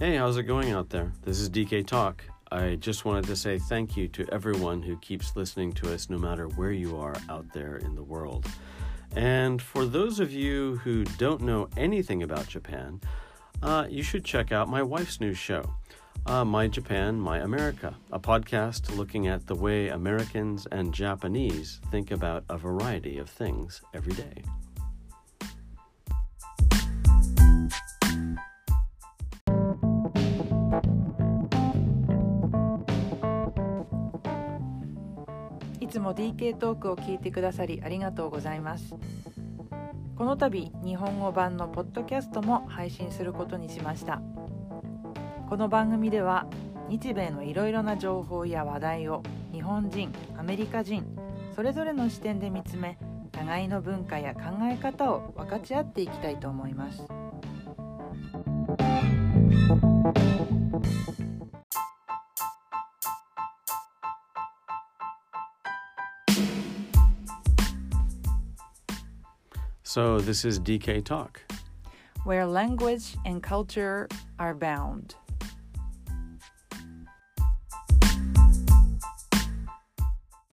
[0.00, 1.12] Hey, how's it going out there?
[1.24, 2.24] This is DK Talk.
[2.50, 6.16] I just wanted to say thank you to everyone who keeps listening to us no
[6.16, 8.46] matter where you are out there in the world.
[9.14, 12.98] And for those of you who don't know anything about Japan,
[13.62, 15.70] uh, you should check out my wife's new show,
[16.24, 22.10] uh, My Japan, My America, a podcast looking at the way Americans and Japanese think
[22.10, 24.44] about a variety of things every day.
[35.90, 38.94] つも DK トークを聞いてくださりありがとうございます
[40.16, 44.22] この度日本語版のポッドキャストも配信することにしました
[45.48, 46.46] この番組では
[46.88, 51.04] 日米のいろいろな情報や話題を日本人アメリカ人
[51.56, 52.96] それぞれの視点で見つめ
[53.32, 57.06] 互いの文化や考え方を分かち合っていきたいと思います。
[69.90, 71.42] So, this is DK Talk.
[72.22, 74.06] where language and culture
[74.38, 75.16] are bound.